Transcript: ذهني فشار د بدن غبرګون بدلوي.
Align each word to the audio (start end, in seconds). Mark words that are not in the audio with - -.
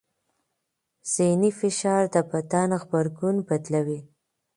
ذهني 1.13 1.49
فشار 1.59 2.03
د 2.13 2.15
بدن 2.31 2.69
غبرګون 2.81 3.35
بدلوي. 3.47 3.99